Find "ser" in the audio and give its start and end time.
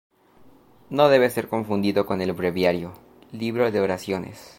1.29-1.47